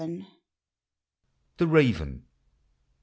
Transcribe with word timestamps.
THE 1.57 1.67
RAVEN. 1.67 2.23